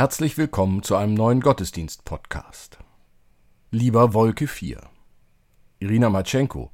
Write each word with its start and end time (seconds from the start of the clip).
Herzlich 0.00 0.38
willkommen 0.38 0.82
zu 0.82 0.96
einem 0.96 1.12
neuen 1.12 1.40
Gottesdienst-Podcast. 1.42 2.78
Lieber 3.70 4.14
Wolke 4.14 4.46
4. 4.46 4.80
Irina 5.78 6.08
Matschenko, 6.08 6.70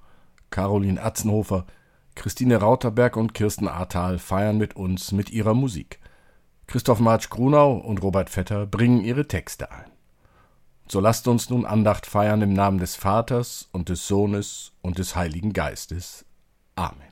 Caroline 0.50 1.02
Atzenhofer, 1.02 1.66
Christine 2.14 2.58
Rauterberg 2.58 3.16
und 3.16 3.34
Kirsten 3.34 3.66
Ahrtal 3.66 4.20
feiern 4.20 4.58
mit 4.58 4.76
uns 4.76 5.10
mit 5.10 5.30
ihrer 5.30 5.54
Musik. 5.54 5.98
Christoph 6.68 7.00
Marsch 7.00 7.28
Grunau 7.28 7.72
und 7.72 8.00
Robert 8.00 8.30
Vetter 8.30 8.64
bringen 8.64 9.00
ihre 9.00 9.26
Texte 9.26 9.72
ein. 9.72 9.90
So 10.86 11.00
lasst 11.00 11.26
uns 11.26 11.50
nun 11.50 11.66
Andacht 11.66 12.06
feiern 12.06 12.42
im 12.42 12.52
Namen 12.52 12.78
des 12.78 12.94
Vaters 12.94 13.68
und 13.72 13.88
des 13.88 14.06
Sohnes 14.06 14.70
und 14.82 14.98
des 14.98 15.16
Heiligen 15.16 15.52
Geistes. 15.52 16.24
Amen. 16.76 17.05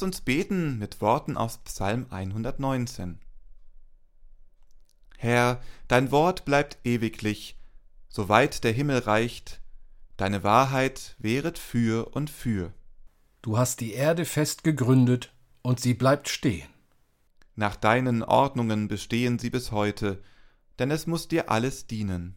Lasst 0.00 0.14
uns 0.16 0.20
beten 0.22 0.78
mit 0.78 1.02
Worten 1.02 1.36
aus 1.36 1.58
Psalm 1.58 2.06
119. 2.08 3.18
Herr, 5.18 5.60
dein 5.88 6.10
Wort 6.10 6.46
bleibt 6.46 6.78
ewiglich, 6.84 7.58
soweit 8.08 8.64
der 8.64 8.72
Himmel 8.72 9.00
reicht, 9.00 9.60
deine 10.16 10.42
Wahrheit 10.42 11.16
wehret 11.18 11.58
für 11.58 12.16
und 12.16 12.30
für. 12.30 12.72
Du 13.42 13.58
hast 13.58 13.80
die 13.80 13.92
Erde 13.92 14.24
fest 14.24 14.64
gegründet, 14.64 15.34
und 15.60 15.80
sie 15.80 15.92
bleibt 15.92 16.30
stehen. 16.30 16.70
Nach 17.54 17.76
deinen 17.76 18.22
Ordnungen 18.22 18.88
bestehen 18.88 19.38
sie 19.38 19.50
bis 19.50 19.70
heute, 19.70 20.22
denn 20.78 20.90
es 20.90 21.06
muss 21.06 21.28
dir 21.28 21.50
alles 21.50 21.88
dienen. 21.88 22.36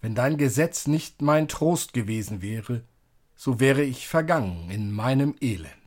Wenn 0.00 0.14
dein 0.14 0.36
Gesetz 0.36 0.86
nicht 0.86 1.20
mein 1.20 1.48
Trost 1.48 1.94
gewesen 1.94 2.42
wäre, 2.42 2.84
so 3.34 3.58
wäre 3.58 3.82
ich 3.82 4.06
vergangen 4.06 4.70
in 4.70 4.92
meinem 4.92 5.34
Elend. 5.40 5.79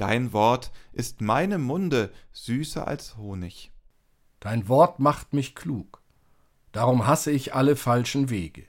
Dein 0.00 0.32
Wort 0.32 0.72
ist 0.94 1.20
meinem 1.20 1.60
Munde 1.60 2.10
süßer 2.32 2.88
als 2.88 3.18
Honig. 3.18 3.70
Dein 4.40 4.66
Wort 4.66 4.98
macht 4.98 5.34
mich 5.34 5.54
klug, 5.54 6.00
darum 6.72 7.06
hasse 7.06 7.30
ich 7.30 7.52
alle 7.54 7.76
falschen 7.76 8.30
Wege. 8.30 8.64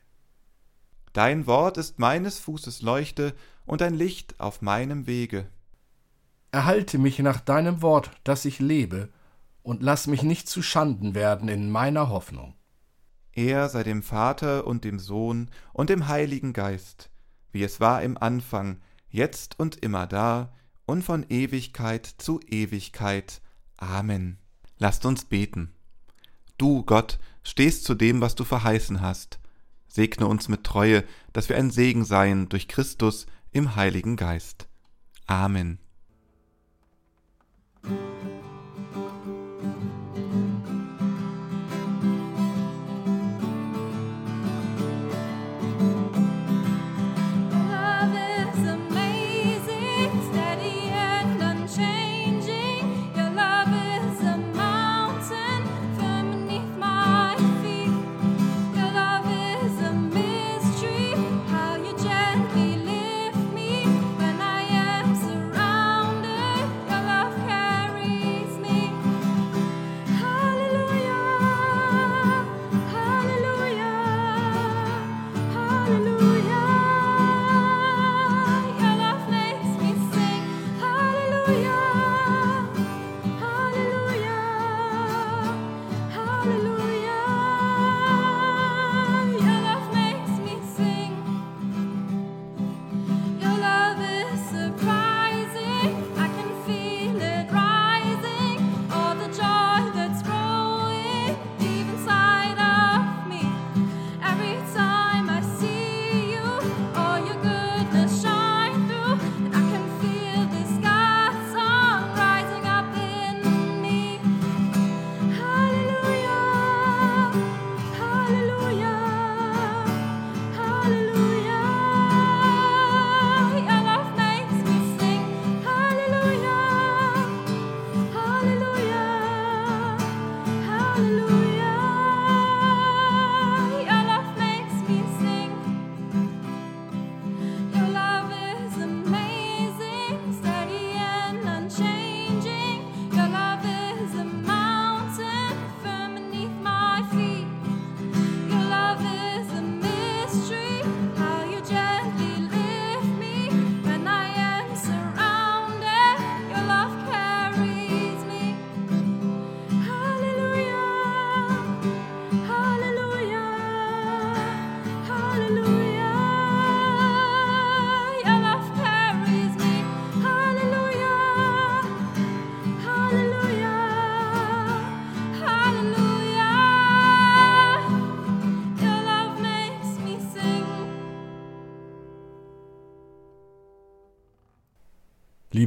Dein 1.13 1.48
Wort 1.48 1.78
ist 1.78 2.00
meines 2.00 2.38
Fußes 2.38 2.81
Leuchte 2.81 3.33
und 3.66 3.81
ein 3.81 3.94
Licht 3.94 4.42
auf 4.42 4.62
meinem 4.62 5.07
Wege. 5.07 5.48
Erhalte 6.51 6.98
mich 6.98 7.18
nach 7.19 7.39
deinem 7.39 7.81
Wort, 7.81 8.12
dass 8.25 8.44
ich 8.44 8.60
lebe, 8.60 9.07
und 9.63 9.81
lass 9.81 10.07
mich 10.07 10.24
nicht 10.24 10.50
zu 10.50 10.62
Schanden 10.62 11.16
werden 11.16 11.48
in 11.48 11.72
meiner 11.72 12.10
Hoffnung. 12.10 12.56
Er 13.31 13.69
sei 13.69 13.83
dem 13.83 14.04
Vater 14.04 14.68
und 14.68 14.83
dem 14.83 15.00
Sohn 15.00 15.50
und 15.72 15.89
dem 15.89 16.10
Heiligen 16.10 16.51
Geist, 16.51 17.10
wie 17.54 17.63
es 17.63 17.80
war 17.80 18.01
im 18.01 18.18
Anfang, 18.18 18.81
jetzt 19.07 19.57
und 19.57 19.78
immer 19.78 20.07
da, 20.07 20.51
und 20.91 21.03
von 21.03 21.25
Ewigkeit 21.29 22.05
zu 22.05 22.41
Ewigkeit. 22.41 23.41
Amen. 23.77 24.38
Lasst 24.77 25.05
uns 25.05 25.23
beten. 25.23 25.73
Du, 26.57 26.83
Gott, 26.83 27.17
stehst 27.43 27.85
zu 27.85 27.95
dem, 27.95 28.19
was 28.19 28.35
du 28.35 28.43
verheißen 28.43 28.99
hast. 28.99 29.39
Segne 29.88 30.27
uns 30.27 30.49
mit 30.49 30.65
Treue, 30.65 31.05
dass 31.31 31.47
wir 31.47 31.55
ein 31.55 31.71
Segen 31.71 32.03
seien 32.03 32.49
durch 32.49 32.67
Christus 32.67 33.25
im 33.51 33.75
Heiligen 33.75 34.17
Geist. 34.17 34.67
Amen. 35.27 35.79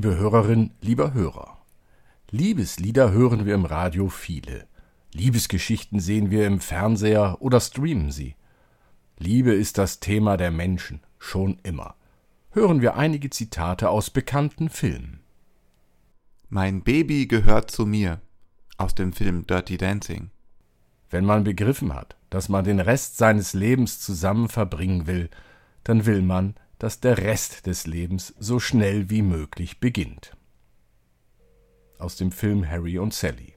Liebe 0.05 0.19
Hörerin, 0.19 0.71
lieber 0.83 1.15
Hörer. 1.15 1.57
Liebeslieder 2.31 3.11
hören 3.11 3.47
wir 3.47 3.55
im 3.55 3.65
Radio 3.65 4.11
viele. 4.11 4.67
Liebesgeschichten 5.15 5.99
sehen 5.99 6.31
wir 6.31 6.47
im 6.47 6.61
Fernseher 6.61 7.39
oder 7.41 7.59
streamen 7.59 8.11
sie. 8.11 8.37
Liebe 9.17 9.55
ist 9.55 9.79
das 9.79 10.01
Thema 10.01 10.37
der 10.37 10.51
Menschen, 10.51 11.01
schon 11.19 11.59
immer. 11.63 11.95
Hören 12.51 12.83
wir 12.83 12.97
einige 12.97 13.31
Zitate 13.31 13.89
aus 13.89 14.11
bekannten 14.11 14.69
Filmen. 14.69 15.21
Mein 16.51 16.83
Baby 16.83 17.27
gehört 17.27 17.71
zu 17.71 17.87
mir 17.87 18.21
aus 18.77 18.95
dem 18.95 19.15
Film 19.15 19.47
Dirty 19.47 19.79
Dancing. 19.79 20.29
Wenn 21.09 21.25
man 21.25 21.45
begriffen 21.45 21.95
hat, 21.95 22.19
dass 22.29 22.51
man 22.51 22.67
den 22.67 22.81
Rest 22.81 23.17
seines 23.17 23.55
Lebens 23.55 24.01
zusammen 24.01 24.51
verbringen 24.51 25.07
will, 25.07 25.31
dann 25.83 26.05
will 26.05 26.21
man, 26.21 26.57
dass 26.79 27.01
der 27.01 27.19
Rest 27.19 27.67
des 27.67 27.87
Lebens 27.87 28.35
so 28.39 28.59
schnell 28.59 29.11
wie 29.11 29.23
möglich 29.23 29.81
beginnt. 29.81 30.37
Aus 31.99 32.17
dem 32.17 32.33
Film 32.33 32.69
Harry 32.69 32.99
und 32.99 33.15
Sally. 33.15 33.55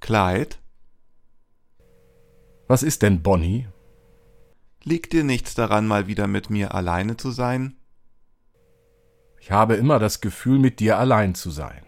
Clyde? 0.00 0.56
Was 2.66 2.82
ist 2.82 3.02
denn 3.02 3.22
Bonnie? 3.22 3.68
Liegt 4.82 5.12
dir 5.12 5.24
nichts 5.24 5.54
daran, 5.54 5.86
mal 5.86 6.06
wieder 6.06 6.26
mit 6.26 6.50
mir 6.50 6.74
alleine 6.74 7.16
zu 7.16 7.30
sein? 7.30 7.76
Ich 9.40 9.50
habe 9.50 9.74
immer 9.74 9.98
das 9.98 10.20
Gefühl, 10.20 10.58
mit 10.58 10.80
dir 10.80 10.98
allein 10.98 11.34
zu 11.34 11.50
sein. 11.50 11.84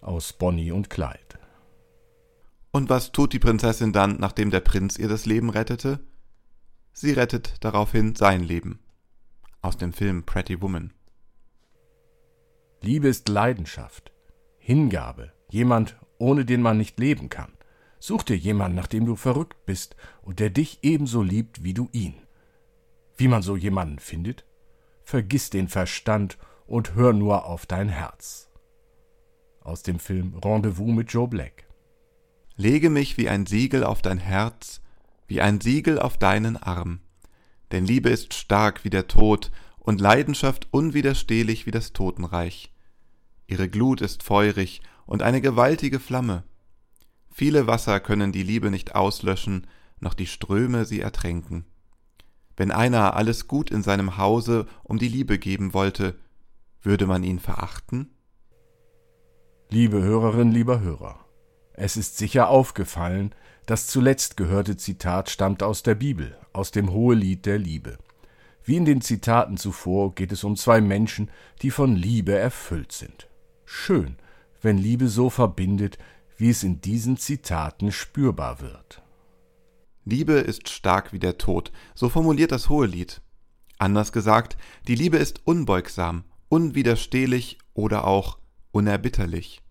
Aus 0.00 0.32
Bonnie 0.32 0.72
und 0.72 0.90
Clyde. 0.90 1.38
Und 2.72 2.88
was 2.88 3.12
tut 3.12 3.32
die 3.32 3.38
Prinzessin 3.38 3.92
dann, 3.92 4.16
nachdem 4.18 4.50
der 4.50 4.60
Prinz 4.60 4.96
ihr 4.98 5.08
das 5.08 5.26
Leben 5.26 5.50
rettete? 5.50 6.00
Sie 6.92 7.12
rettet 7.12 7.56
daraufhin 7.60 8.14
sein 8.14 8.42
Leben. 8.42 8.78
Aus 9.62 9.76
dem 9.76 9.92
Film 9.92 10.24
Pretty 10.24 10.60
Woman. 10.60 10.92
Liebe 12.80 13.08
ist 13.08 13.28
Leidenschaft, 13.28 14.12
Hingabe, 14.58 15.32
jemand, 15.48 15.96
ohne 16.18 16.44
den 16.44 16.60
man 16.62 16.78
nicht 16.78 16.98
leben 16.98 17.28
kann. 17.28 17.52
Such 17.98 18.24
dir 18.24 18.36
jemanden, 18.36 18.76
nach 18.76 18.88
dem 18.88 19.06
du 19.06 19.16
verrückt 19.16 19.64
bist 19.64 19.96
und 20.22 20.40
der 20.40 20.50
dich 20.50 20.80
ebenso 20.82 21.22
liebt 21.22 21.62
wie 21.62 21.74
du 21.74 21.88
ihn. 21.92 22.14
Wie 23.16 23.28
man 23.28 23.42
so 23.42 23.56
jemanden 23.56 24.00
findet? 24.00 24.44
Vergiss 25.04 25.50
den 25.50 25.68
Verstand 25.68 26.38
und 26.66 26.94
hör 26.94 27.12
nur 27.12 27.46
auf 27.46 27.66
dein 27.66 27.88
Herz. 27.88 28.50
Aus 29.60 29.82
dem 29.82 30.00
Film 30.00 30.34
Rendezvous 30.34 30.92
mit 30.92 31.12
Joe 31.12 31.28
Black. 31.28 31.68
Lege 32.56 32.90
mich 32.90 33.16
wie 33.16 33.28
ein 33.28 33.46
Siegel 33.46 33.84
auf 33.84 34.02
dein 34.02 34.18
Herz, 34.18 34.80
wie 35.32 35.40
ein 35.40 35.62
Siegel 35.62 35.98
auf 35.98 36.18
deinen 36.18 36.58
Arm. 36.58 37.00
Denn 37.70 37.86
Liebe 37.86 38.10
ist 38.10 38.34
stark 38.34 38.84
wie 38.84 38.90
der 38.90 39.08
Tod 39.08 39.50
und 39.78 39.98
Leidenschaft 39.98 40.68
unwiderstehlich 40.72 41.64
wie 41.64 41.70
das 41.70 41.94
Totenreich. 41.94 42.70
Ihre 43.46 43.66
Glut 43.70 44.02
ist 44.02 44.22
feurig 44.22 44.82
und 45.06 45.22
eine 45.22 45.40
gewaltige 45.40 46.00
Flamme. 46.00 46.44
Viele 47.30 47.66
Wasser 47.66 47.98
können 47.98 48.30
die 48.30 48.42
Liebe 48.42 48.70
nicht 48.70 48.94
auslöschen, 48.94 49.66
noch 50.00 50.12
die 50.12 50.26
Ströme 50.26 50.84
sie 50.84 51.00
ertränken. 51.00 51.64
Wenn 52.54 52.70
einer 52.70 53.16
alles 53.16 53.48
Gut 53.48 53.70
in 53.70 53.82
seinem 53.82 54.18
Hause 54.18 54.66
um 54.82 54.98
die 54.98 55.08
Liebe 55.08 55.38
geben 55.38 55.72
wollte, 55.72 56.14
würde 56.82 57.06
man 57.06 57.24
ihn 57.24 57.38
verachten? 57.38 58.10
Liebe 59.70 60.02
Hörerin, 60.02 60.52
lieber 60.52 60.80
Hörer, 60.80 61.24
es 61.74 61.96
ist 61.96 62.18
sicher 62.18 62.48
aufgefallen, 62.48 63.34
das 63.66 63.86
zuletzt 63.86 64.36
gehörte 64.36 64.76
Zitat 64.76 65.30
stammt 65.30 65.62
aus 65.62 65.82
der 65.82 65.94
Bibel, 65.94 66.36
aus 66.52 66.70
dem 66.70 66.92
Hohelied 66.92 67.46
der 67.46 67.58
Liebe. 67.58 67.98
Wie 68.64 68.76
in 68.76 68.84
den 68.84 69.00
Zitaten 69.00 69.56
zuvor 69.56 70.14
geht 70.14 70.32
es 70.32 70.44
um 70.44 70.56
zwei 70.56 70.80
Menschen, 70.80 71.30
die 71.62 71.70
von 71.70 71.96
Liebe 71.96 72.36
erfüllt 72.36 72.92
sind. 72.92 73.28
Schön, 73.64 74.16
wenn 74.60 74.78
Liebe 74.78 75.08
so 75.08 75.30
verbindet, 75.30 75.98
wie 76.36 76.50
es 76.50 76.62
in 76.62 76.80
diesen 76.80 77.16
Zitaten 77.16 77.92
spürbar 77.92 78.60
wird. 78.60 79.02
Liebe 80.04 80.34
ist 80.34 80.68
stark 80.68 81.12
wie 81.12 81.18
der 81.18 81.38
Tod, 81.38 81.72
so 81.94 82.08
formuliert 82.08 82.52
das 82.52 82.68
Hohelied. 82.68 83.22
Anders 83.78 84.12
gesagt, 84.12 84.56
die 84.88 84.94
Liebe 84.94 85.16
ist 85.16 85.40
unbeugsam, 85.44 86.24
unwiderstehlich 86.48 87.58
oder 87.74 88.04
auch 88.06 88.38
unerbitterlich. 88.72 89.61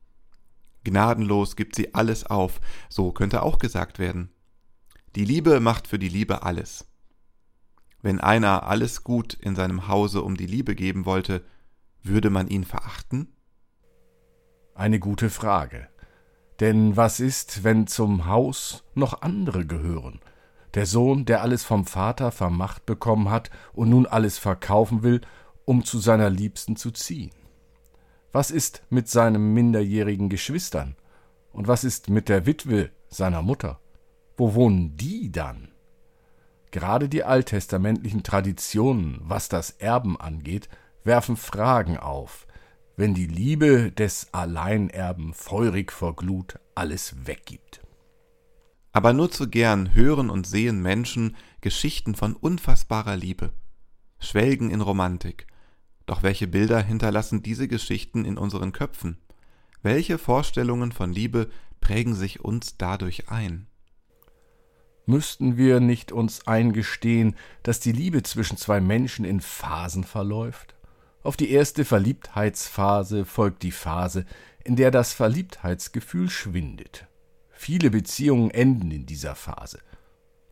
Gnadenlos 0.83 1.55
gibt 1.55 1.75
sie 1.75 1.93
alles 1.93 2.25
auf, 2.25 2.59
so 2.89 3.11
könnte 3.11 3.43
auch 3.43 3.59
gesagt 3.59 3.99
werden. 3.99 4.31
Die 5.15 5.25
Liebe 5.25 5.59
macht 5.59 5.87
für 5.87 5.99
die 5.99 6.09
Liebe 6.09 6.43
alles. 6.43 6.87
Wenn 8.01 8.19
einer 8.19 8.63
alles 8.63 9.03
Gut 9.03 9.33
in 9.33 9.55
seinem 9.55 9.87
Hause 9.87 10.23
um 10.23 10.35
die 10.35 10.47
Liebe 10.47 10.73
geben 10.73 11.05
wollte, 11.05 11.43
würde 12.01 12.29
man 12.29 12.47
ihn 12.47 12.63
verachten? 12.63 13.27
Eine 14.73 14.99
gute 14.99 15.29
Frage. 15.29 15.87
Denn 16.59 16.97
was 16.97 17.19
ist, 17.19 17.63
wenn 17.63 17.87
zum 17.87 18.25
Haus 18.25 18.83
noch 18.95 19.21
andere 19.21 19.65
gehören? 19.65 20.19
Der 20.73 20.85
Sohn, 20.85 21.25
der 21.25 21.41
alles 21.41 21.63
vom 21.63 21.85
Vater 21.85 22.31
vermacht 22.31 22.85
bekommen 22.85 23.29
hat 23.29 23.49
und 23.73 23.89
nun 23.89 24.05
alles 24.05 24.37
verkaufen 24.37 25.03
will, 25.03 25.21
um 25.65 25.83
zu 25.83 25.99
seiner 25.99 26.29
Liebsten 26.29 26.75
zu 26.75 26.91
ziehen. 26.91 27.31
Was 28.31 28.49
ist 28.49 28.83
mit 28.89 29.09
seinen 29.09 29.53
minderjährigen 29.53 30.29
Geschwistern? 30.29 30.95
Und 31.51 31.67
was 31.67 31.83
ist 31.83 32.09
mit 32.09 32.29
der 32.29 32.45
Witwe 32.45 32.91
seiner 33.09 33.41
Mutter? 33.41 33.79
Wo 34.37 34.55
wohnen 34.55 34.95
die 34.95 35.31
dann? 35.31 35.69
Gerade 36.71 37.09
die 37.09 37.25
alttestamentlichen 37.25 38.23
Traditionen, 38.23 39.19
was 39.21 39.49
das 39.49 39.71
Erben 39.71 40.19
angeht, 40.19 40.69
werfen 41.03 41.35
Fragen 41.35 41.97
auf, 41.97 42.47
wenn 42.95 43.13
die 43.13 43.27
Liebe 43.27 43.91
des 43.91 44.33
Alleinerben 44.33 45.33
feurig 45.33 45.91
vor 45.91 46.15
Glut 46.15 46.59
alles 46.73 47.27
weggibt. 47.27 47.81
Aber 48.93 49.11
nur 49.11 49.29
zu 49.29 49.49
gern 49.49 49.93
hören 49.93 50.29
und 50.29 50.47
sehen 50.47 50.81
Menschen 50.81 51.35
Geschichten 51.59 52.15
von 52.15 52.33
unfassbarer 52.33 53.17
Liebe, 53.17 53.51
schwelgen 54.19 54.69
in 54.69 54.81
Romantik, 54.81 55.47
doch 56.05 56.23
welche 56.23 56.47
Bilder 56.47 56.81
hinterlassen 56.81 57.43
diese 57.43 57.67
Geschichten 57.67 58.25
in 58.25 58.37
unseren 58.37 58.71
Köpfen? 58.71 59.17
Welche 59.81 60.17
Vorstellungen 60.17 60.91
von 60.91 61.11
Liebe 61.11 61.49
prägen 61.79 62.15
sich 62.15 62.39
uns 62.39 62.77
dadurch 62.77 63.29
ein? 63.29 63.67
Müssten 65.05 65.57
wir 65.57 65.79
nicht 65.79 66.11
uns 66.11 66.47
eingestehen, 66.47 67.35
dass 67.63 67.79
die 67.79 67.91
Liebe 67.91 68.23
zwischen 68.23 68.57
zwei 68.57 68.79
Menschen 68.79 69.25
in 69.25 69.41
Phasen 69.41 70.03
verläuft? 70.03 70.75
Auf 71.23 71.37
die 71.37 71.51
erste 71.51 71.85
Verliebtheitsphase 71.85 73.25
folgt 73.25 73.63
die 73.63 73.71
Phase, 73.71 74.25
in 74.63 74.75
der 74.75 74.91
das 74.91 75.13
Verliebtheitsgefühl 75.13 76.29
schwindet. 76.29 77.07
Viele 77.51 77.91
Beziehungen 77.91 78.51
enden 78.51 78.91
in 78.91 79.05
dieser 79.05 79.35
Phase. 79.35 79.79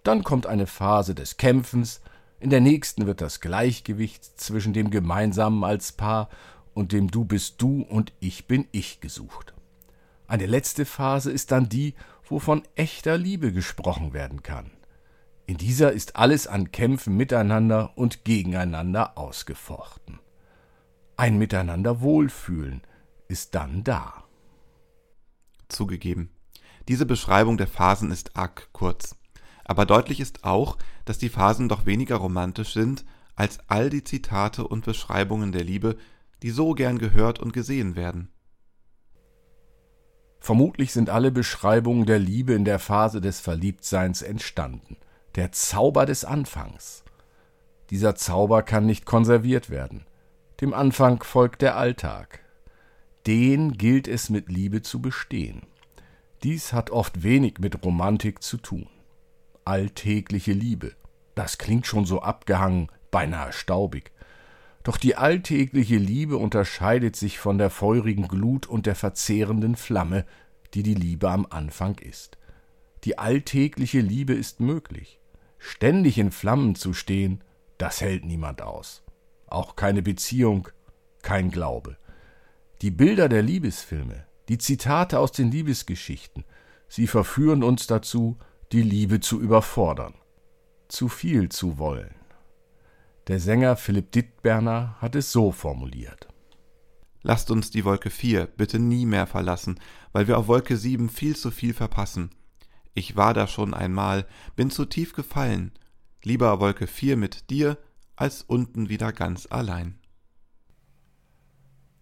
Dann 0.03 0.23
kommt 0.23 0.45
eine 0.45 0.67
Phase 0.67 1.15
des 1.15 1.37
Kämpfens, 1.37 2.01
in 2.39 2.49
der 2.49 2.61
nächsten 2.61 3.05
wird 3.05 3.21
das 3.21 3.41
Gleichgewicht 3.41 4.39
zwischen 4.39 4.73
dem 4.73 4.89
Gemeinsamen 4.91 5.63
als 5.63 5.91
Paar 5.91 6.29
und 6.73 6.91
dem 6.93 7.11
Du 7.11 7.25
bist 7.25 7.61
du 7.61 7.81
und 7.81 8.13
ich 8.19 8.47
bin 8.47 8.67
ich 8.71 9.01
gesucht. 9.01 9.53
Eine 10.27 10.45
letzte 10.45 10.85
Phase 10.85 11.31
ist 11.31 11.51
dann 11.51 11.67
die, 11.67 11.95
wo 12.23 12.39
von 12.39 12.63
echter 12.75 13.17
Liebe 13.17 13.51
gesprochen 13.51 14.13
werden 14.13 14.43
kann. 14.43 14.71
In 15.47 15.57
dieser 15.57 15.91
ist 15.91 16.15
alles 16.15 16.45
an 16.47 16.71
Kämpfen 16.71 17.17
miteinander 17.17 17.97
und 17.97 18.23
gegeneinander 18.23 19.17
ausgefochten. 19.17 20.19
Ein 21.17 21.39
Miteinander 21.39 22.01
Wohlfühlen 22.01 22.81
ist 23.27 23.55
dann 23.55 23.83
da. 23.83 24.23
Zugegeben, 25.67 26.29
diese 26.87 27.05
Beschreibung 27.05 27.57
der 27.57 27.67
Phasen 27.67 28.11
ist 28.11 28.35
arg 28.37 28.69
kurz. 28.71 29.15
Aber 29.69 29.85
deutlich 29.85 30.19
ist 30.19 30.45
auch, 30.45 30.79
dass 31.05 31.19
die 31.19 31.29
Phasen 31.29 31.69
doch 31.69 31.85
weniger 31.85 32.15
romantisch 32.15 32.73
sind 32.73 33.05
als 33.35 33.59
all 33.67 33.91
die 33.91 34.03
Zitate 34.03 34.67
und 34.67 34.83
Beschreibungen 34.83 35.51
der 35.51 35.63
Liebe, 35.63 35.95
die 36.41 36.49
so 36.49 36.73
gern 36.73 36.97
gehört 36.97 37.37
und 37.37 37.53
gesehen 37.53 37.95
werden. 37.95 38.29
Vermutlich 40.39 40.91
sind 40.91 41.11
alle 41.11 41.29
Beschreibungen 41.29 42.07
der 42.07 42.17
Liebe 42.17 42.53
in 42.53 42.65
der 42.65 42.79
Phase 42.79 43.21
des 43.21 43.41
Verliebtseins 43.41 44.23
entstanden. 44.23 44.97
Der 45.35 45.51
Zauber 45.51 46.07
des 46.07 46.25
Anfangs. 46.25 47.03
Dieser 47.91 48.15
Zauber 48.15 48.63
kann 48.63 48.87
nicht 48.87 49.05
konserviert 49.05 49.69
werden. 49.69 50.03
Dem 50.61 50.73
Anfang 50.73 51.21
folgt 51.21 51.61
der 51.61 51.77
Alltag. 51.77 52.39
Den 53.27 53.73
gilt 53.73 54.07
es 54.07 54.31
mit 54.31 54.49
Liebe 54.49 54.81
zu 54.81 54.99
bestehen. 54.99 55.67
Dies 56.41 56.73
hat 56.73 56.89
oft 56.89 57.21
wenig 57.21 57.59
mit 57.59 57.85
Romantik 57.85 58.41
zu 58.41 58.57
tun 58.57 58.87
alltägliche 59.69 60.51
Liebe. 60.51 60.93
Das 61.35 61.59
klingt 61.59 61.85
schon 61.85 62.05
so 62.05 62.21
abgehangen, 62.21 62.91
beinahe 63.11 63.53
staubig. 63.53 64.11
Doch 64.83 64.97
die 64.97 65.15
alltägliche 65.15 65.97
Liebe 65.97 66.37
unterscheidet 66.37 67.15
sich 67.15 67.37
von 67.37 67.59
der 67.59 67.69
feurigen 67.69 68.27
Glut 68.27 68.65
und 68.65 68.87
der 68.87 68.95
verzehrenden 68.95 69.75
Flamme, 69.75 70.25
die 70.73 70.81
die 70.81 70.95
Liebe 70.95 71.29
am 71.29 71.45
Anfang 71.49 71.99
ist. 71.99 72.39
Die 73.03 73.19
alltägliche 73.19 73.99
Liebe 73.99 74.33
ist 74.33 74.59
möglich. 74.59 75.19
Ständig 75.59 76.17
in 76.17 76.31
Flammen 76.31 76.73
zu 76.73 76.93
stehen, 76.93 77.43
das 77.77 78.01
hält 78.01 78.25
niemand 78.25 78.63
aus. 78.63 79.03
Auch 79.45 79.75
keine 79.75 80.01
Beziehung, 80.01 80.69
kein 81.21 81.51
Glaube. 81.51 81.97
Die 82.81 82.91
Bilder 82.91 83.29
der 83.29 83.43
Liebesfilme, 83.43 84.25
die 84.47 84.57
Zitate 84.57 85.19
aus 85.19 85.31
den 85.31 85.51
Liebesgeschichten, 85.51 86.43
sie 86.87 87.05
verführen 87.05 87.63
uns 87.63 87.85
dazu, 87.85 88.37
die 88.71 88.83
Liebe 88.83 89.19
zu 89.19 89.41
überfordern, 89.41 90.13
zu 90.89 91.07
viel 91.07 91.49
zu 91.49 91.79
wollen. 91.79 92.13
Der 93.27 93.39
Sänger 93.39 93.75
Philipp 93.75 94.11
Dittberner 94.11 94.95
hat 94.99 95.15
es 95.15 95.31
so 95.31 95.51
formuliert. 95.51 96.27
Lasst 97.23 97.49
uns 97.49 97.71
die 97.71 97.83
Wolke 97.83 98.11
4 98.11 98.45
bitte 98.45 98.77
nie 98.77 99.07
mehr 99.07 99.25
verlassen, 99.25 99.79
weil 100.11 100.27
wir 100.27 100.37
auf 100.37 100.47
Wolke 100.47 100.77
7 100.77 101.09
viel 101.09 101.35
zu 101.35 101.49
viel 101.49 101.73
verpassen. 101.73 102.29
Ich 102.93 103.15
war 103.15 103.33
da 103.33 103.47
schon 103.47 103.73
einmal, 103.73 104.27
bin 104.55 104.69
zu 104.69 104.85
tief 104.85 105.13
gefallen. 105.13 105.71
Lieber 106.23 106.59
Wolke 106.59 106.85
4 106.85 107.17
mit 107.17 107.49
dir, 107.49 107.77
als 108.15 108.43
unten 108.43 108.87
wieder 108.87 109.11
ganz 109.13 109.47
allein. 109.49 109.97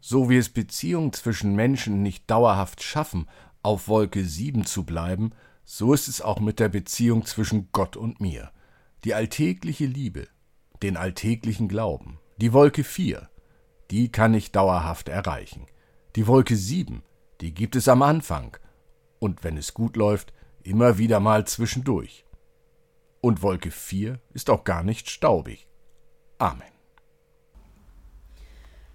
So 0.02 0.30
wie 0.30 0.38
es 0.38 0.50
Beziehungen 0.50 1.14
zwischen 1.14 1.56
Menschen 1.56 2.04
nicht 2.04 2.30
dauerhaft 2.30 2.84
schaffen, 2.84 3.28
auf 3.64 3.88
Wolke 3.88 4.26
7 4.26 4.66
zu 4.66 4.84
bleiben, 4.84 5.32
so 5.70 5.94
ist 5.94 6.08
es 6.08 6.22
auch 6.22 6.40
mit 6.40 6.62
der 6.62 6.70
Beziehung 6.70 7.26
zwischen 7.26 7.68
Gott 7.74 7.98
und 7.98 8.22
mir. 8.22 8.52
Die 9.04 9.14
alltägliche 9.14 9.86
Liebe, 9.86 10.30
den 10.82 10.96
alltäglichen 10.96 11.68
Glauben, 11.68 12.20
die 12.38 12.54
Wolke 12.54 12.86
4, 12.86 13.30
die 13.92 14.10
kann 14.10 14.34
ich 14.34 14.54
dauerhaft 14.54 15.10
erreichen. 15.10 15.66
Die 16.16 16.26
Wolke 16.26 16.56
7, 16.56 17.04
die 17.42 17.54
gibt 17.54 17.76
es 17.76 17.90
am 17.90 18.02
Anfang 18.02 18.56
und 19.20 19.44
wenn 19.44 19.58
es 19.58 19.74
gut 19.74 19.98
läuft, 19.98 20.32
immer 20.64 20.98
wieder 20.98 21.20
mal 21.20 21.46
zwischendurch. 21.46 22.26
Und 23.20 23.42
Wolke 23.42 23.70
4 23.70 24.22
ist 24.34 24.50
auch 24.50 24.64
gar 24.64 24.84
nicht 24.84 25.10
staubig. 25.10 25.68
Amen. 26.38 26.64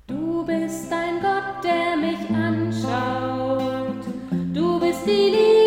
Du 0.06 0.46
bist 0.46 0.90
ein 0.90 1.20
Gott, 1.20 1.62
der 1.62 1.96
mich 1.98 2.30
anschaut. 2.30 4.06
Du 4.54 4.80
bist 4.80 5.04
die 5.06 5.10
Liebe, 5.10 5.61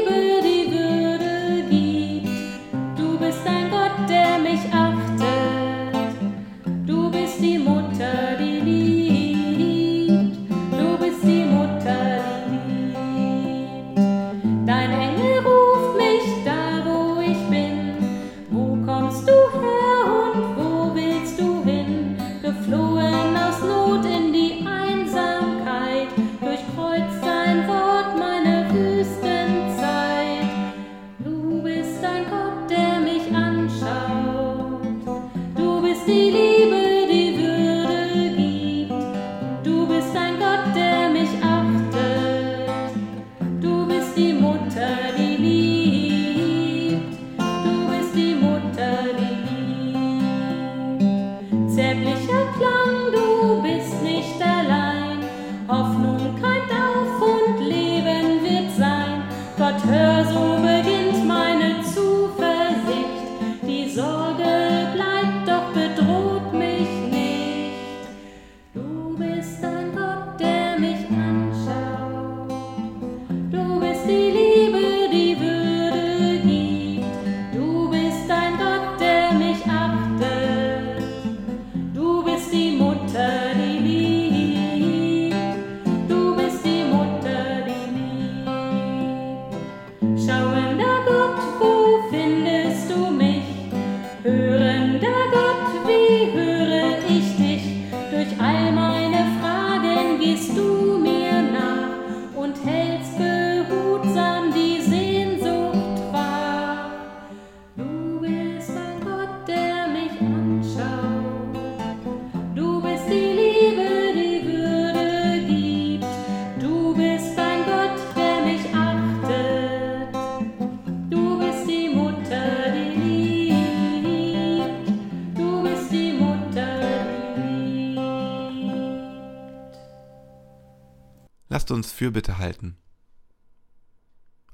Fürbitte 132.05 132.37
halten. 132.37 132.77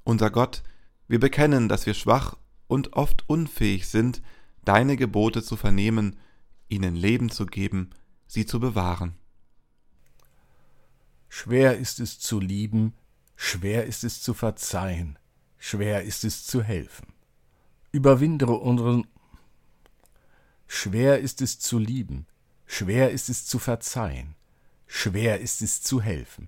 Unser 0.05 0.31
Gott, 0.31 0.63
wir 1.09 1.19
bekennen, 1.19 1.67
dass 1.67 1.85
wir 1.85 1.93
schwach 1.93 2.37
und 2.67 2.93
oft 2.93 3.27
unfähig 3.27 3.89
sind, 3.89 4.21
deine 4.63 4.95
Gebote 4.95 5.43
zu 5.43 5.57
vernehmen, 5.57 6.17
ihnen 6.69 6.95
Leben 6.95 7.29
zu 7.29 7.45
geben, 7.45 7.89
sie 8.25 8.45
zu 8.45 8.61
bewahren. 8.61 9.15
Schwer 11.27 11.77
ist 11.77 11.99
es 11.99 12.19
zu 12.19 12.39
lieben, 12.39 12.93
schwer 13.35 13.85
ist 13.85 14.05
es 14.05 14.21
zu 14.21 14.33
verzeihen, 14.33 15.19
schwer 15.57 16.03
ist 16.03 16.23
es 16.23 16.45
zu 16.45 16.63
helfen. 16.63 17.11
Überwindere 17.91 18.53
unseren 18.53 19.07
Schwer 20.67 21.19
ist 21.19 21.41
es 21.41 21.59
zu 21.59 21.79
lieben, 21.79 22.27
schwer 22.65 23.11
ist 23.11 23.27
es 23.27 23.45
zu 23.45 23.59
verzeihen, 23.59 24.35
schwer 24.87 25.41
ist 25.41 25.61
es 25.61 25.81
zu 25.81 26.01
helfen. 26.01 26.47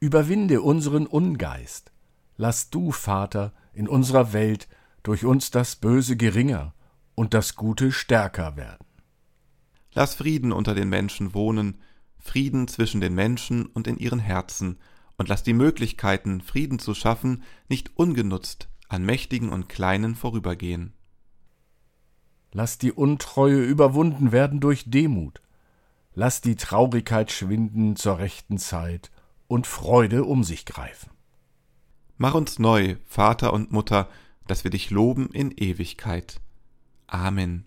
Überwinde 0.00 0.62
unseren 0.62 1.06
Ungeist. 1.06 1.90
Lass 2.36 2.70
du, 2.70 2.92
Vater, 2.92 3.52
in 3.72 3.88
unserer 3.88 4.32
Welt 4.32 4.68
durch 5.02 5.24
uns 5.24 5.50
das 5.50 5.76
Böse 5.76 6.16
geringer 6.16 6.72
und 7.16 7.34
das 7.34 7.56
Gute 7.56 7.90
stärker 7.90 8.56
werden. 8.56 8.86
Lass 9.92 10.14
Frieden 10.14 10.52
unter 10.52 10.74
den 10.74 10.88
Menschen 10.88 11.34
wohnen, 11.34 11.78
Frieden 12.18 12.68
zwischen 12.68 13.00
den 13.00 13.14
Menschen 13.14 13.66
und 13.66 13.88
in 13.88 13.96
ihren 13.96 14.20
Herzen, 14.20 14.78
und 15.16 15.28
lass 15.28 15.42
die 15.42 15.52
Möglichkeiten, 15.52 16.40
Frieden 16.40 16.78
zu 16.78 16.94
schaffen, 16.94 17.42
nicht 17.68 17.96
ungenutzt 17.96 18.68
an 18.88 19.04
Mächtigen 19.04 19.48
und 19.48 19.68
Kleinen 19.68 20.14
vorübergehen. 20.14 20.92
Lass 22.52 22.78
die 22.78 22.92
Untreue 22.92 23.64
überwunden 23.64 24.30
werden 24.30 24.60
durch 24.60 24.88
Demut. 24.88 25.42
Lass 26.14 26.40
die 26.40 26.54
Traurigkeit 26.54 27.32
schwinden 27.32 27.96
zur 27.96 28.18
rechten 28.18 28.58
Zeit 28.58 29.10
und 29.48 29.66
Freude 29.66 30.24
um 30.24 30.44
sich 30.44 30.64
greifen. 30.64 31.10
Mach 32.16 32.34
uns 32.34 32.58
neu, 32.58 32.96
Vater 33.06 33.52
und 33.52 33.72
Mutter, 33.72 34.08
dass 34.46 34.64
wir 34.64 34.70
dich 34.70 34.90
loben 34.90 35.30
in 35.30 35.50
Ewigkeit. 35.50 36.40
Amen. 37.06 37.64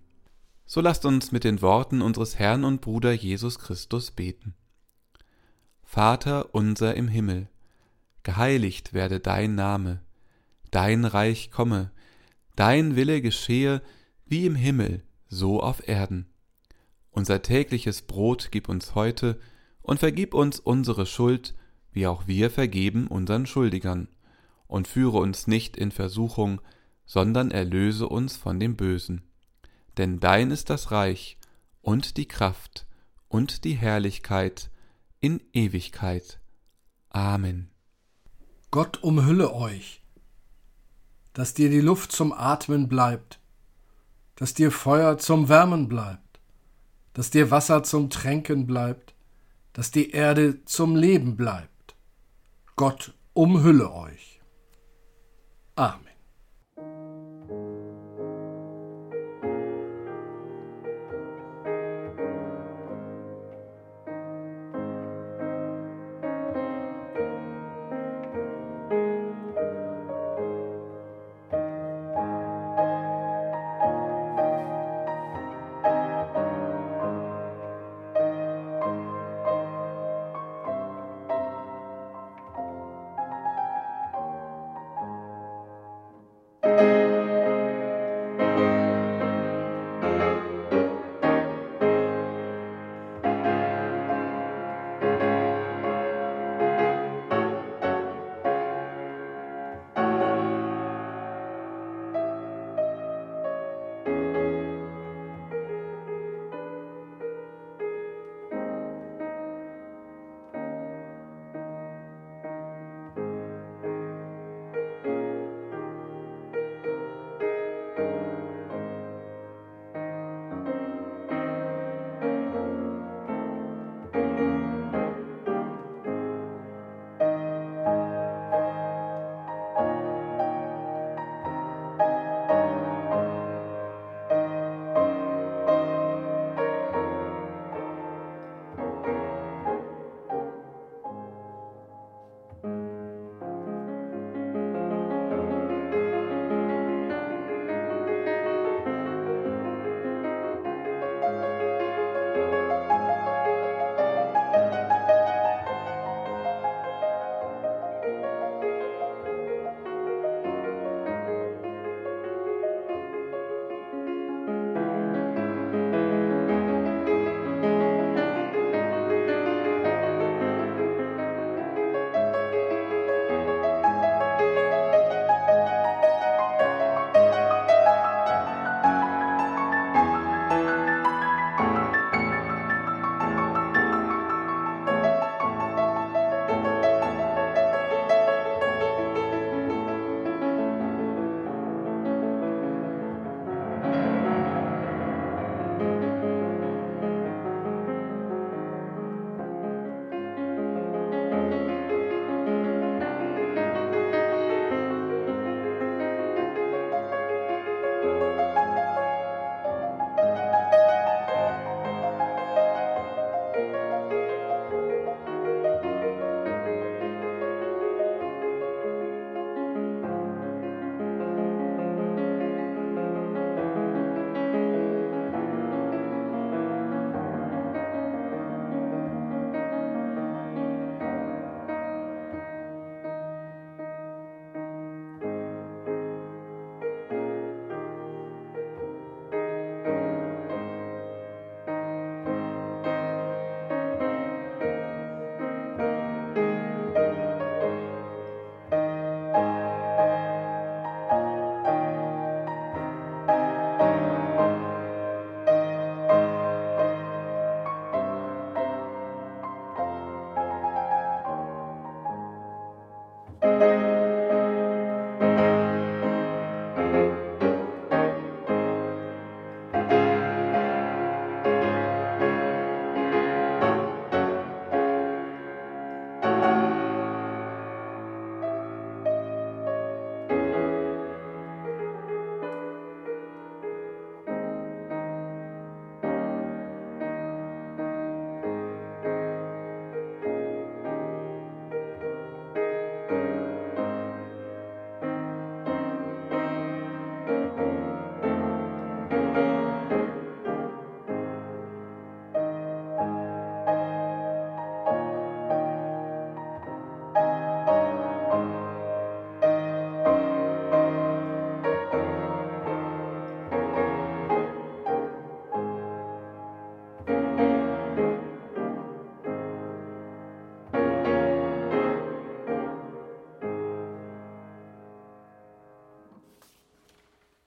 So 0.65 0.79
lasst 0.79 1.05
uns 1.05 1.31
mit 1.31 1.43
den 1.43 1.61
Worten 1.61 2.01
unseres 2.01 2.39
Herrn 2.39 2.63
und 2.63 2.79
Bruder 2.81 3.11
Jesus 3.11 3.59
Christus 3.59 4.11
beten. 4.11 4.53
Vater 5.83 6.55
unser 6.55 6.95
im 6.95 7.09
Himmel, 7.09 7.49
geheiligt 8.23 8.93
werde 8.93 9.19
dein 9.19 9.55
Name, 9.55 10.01
dein 10.69 11.03
Reich 11.03 11.51
komme, 11.51 11.91
dein 12.55 12.95
Wille 12.95 13.21
geschehe, 13.21 13.81
wie 14.25 14.45
im 14.45 14.55
Himmel, 14.55 15.03
so 15.27 15.61
auf 15.61 15.87
Erden. 15.87 16.27
Unser 17.09 17.41
tägliches 17.41 18.03
Brot 18.03 18.49
gib 18.51 18.69
uns 18.69 18.95
heute 18.95 19.39
und 19.81 19.99
vergib 19.99 20.33
uns 20.33 20.59
unsere 20.59 21.05
Schuld, 21.05 21.55
wie 21.91 22.07
auch 22.07 22.27
wir 22.27 22.49
vergeben 22.49 23.07
unseren 23.07 23.45
Schuldigern. 23.45 24.07
Und 24.67 24.87
führe 24.87 25.17
uns 25.17 25.47
nicht 25.47 25.75
in 25.75 25.91
Versuchung, 25.91 26.61
sondern 27.05 27.51
erlöse 27.51 28.07
uns 28.07 28.37
von 28.37 28.59
dem 28.59 28.77
Bösen. 28.77 29.23
Denn 29.97 30.19
dein 30.19 30.51
ist 30.51 30.69
das 30.69 30.91
Reich 30.91 31.37
und 31.81 32.15
die 32.15 32.27
Kraft 32.27 32.87
und 33.27 33.65
die 33.65 33.73
Herrlichkeit 33.73 34.69
in 35.19 35.41
Ewigkeit. 35.53 36.39
Amen. 37.09 37.69
Gott 38.71 39.03
umhülle 39.03 39.53
euch, 39.53 40.01
dass 41.33 41.53
dir 41.53 41.69
die 41.69 41.81
Luft 41.81 42.11
zum 42.13 42.31
Atmen 42.31 42.87
bleibt, 42.87 43.39
dass 44.35 44.53
dir 44.53 44.71
Feuer 44.71 45.17
zum 45.17 45.49
Wärmen 45.49 45.89
bleibt, 45.89 46.39
dass 47.13 47.29
dir 47.29 47.51
Wasser 47.51 47.83
zum 47.83 48.09
Tränken 48.09 48.65
bleibt, 48.65 49.13
dass 49.73 49.91
die 49.91 50.11
Erde 50.11 50.63
zum 50.65 50.95
Leben 50.95 51.35
bleibt. 51.35 51.70
Gott 52.75 53.13
umhülle 53.33 53.91
euch. 53.91 54.41
Amen. 55.75 56.10